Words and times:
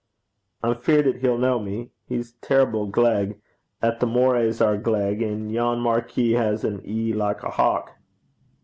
'I'm 0.63 0.77
feared 0.77 1.05
'at 1.05 1.15
he 1.21 1.27
ken 1.27 1.63
me. 1.63 1.91
He's 2.07 2.31
terrible 2.41 2.87
gleg. 2.87 3.39
A' 3.83 3.93
the 3.99 4.07
Morays 4.07 4.59
are 4.59 4.75
gleg, 4.75 5.21
and 5.21 5.51
yon 5.51 5.79
marquis 5.79 6.31
has 6.31 6.63
an 6.63 6.81
ee 6.83 7.13
like 7.13 7.43
a 7.43 7.51
hawk.' 7.51 7.91